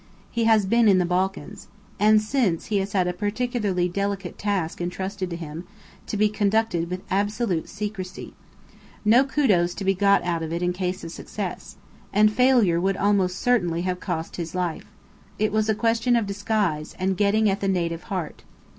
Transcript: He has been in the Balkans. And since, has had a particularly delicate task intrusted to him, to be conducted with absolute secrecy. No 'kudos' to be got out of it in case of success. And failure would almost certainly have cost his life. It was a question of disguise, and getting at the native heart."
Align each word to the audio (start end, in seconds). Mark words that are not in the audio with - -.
He 0.31 0.45
has 0.45 0.65
been 0.65 0.87
in 0.87 0.97
the 0.97 1.05
Balkans. 1.05 1.67
And 1.99 2.19
since, 2.19 2.69
has 2.69 2.93
had 2.93 3.07
a 3.07 3.13
particularly 3.13 3.87
delicate 3.87 4.35
task 4.35 4.81
intrusted 4.81 5.29
to 5.29 5.35
him, 5.35 5.63
to 6.07 6.17
be 6.17 6.27
conducted 6.27 6.89
with 6.89 7.03
absolute 7.11 7.69
secrecy. 7.69 8.33
No 9.05 9.23
'kudos' 9.23 9.75
to 9.75 9.85
be 9.85 9.93
got 9.93 10.23
out 10.23 10.41
of 10.41 10.51
it 10.51 10.63
in 10.63 10.73
case 10.73 11.03
of 11.03 11.11
success. 11.11 11.75
And 12.11 12.33
failure 12.33 12.81
would 12.81 12.97
almost 12.97 13.37
certainly 13.37 13.83
have 13.83 13.99
cost 13.99 14.37
his 14.37 14.55
life. 14.55 14.85
It 15.37 15.51
was 15.51 15.69
a 15.69 15.75
question 15.75 16.15
of 16.15 16.25
disguise, 16.25 16.95
and 16.97 17.15
getting 17.15 17.47
at 17.47 17.59
the 17.59 17.67
native 17.67 18.05
heart." 18.09 18.43